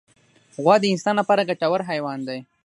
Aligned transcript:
غوا 0.61 0.75
د 0.81 0.85
انسان 0.93 1.15
لپاره 1.21 1.47
ګټور 1.49 1.81
حیوان 1.89 2.19
دی. 2.27 2.39